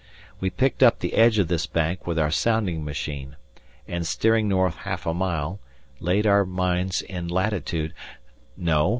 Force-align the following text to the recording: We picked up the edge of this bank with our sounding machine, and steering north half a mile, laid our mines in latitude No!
We 0.39 0.49
picked 0.49 0.81
up 0.81 0.97
the 0.97 1.13
edge 1.13 1.37
of 1.37 1.47
this 1.47 1.67
bank 1.67 2.07
with 2.07 2.17
our 2.17 2.31
sounding 2.31 2.83
machine, 2.83 3.35
and 3.87 4.03
steering 4.07 4.49
north 4.49 4.77
half 4.77 5.05
a 5.05 5.13
mile, 5.13 5.59
laid 5.99 6.25
our 6.25 6.43
mines 6.43 7.03
in 7.03 7.27
latitude 7.27 7.93
No! 8.57 8.89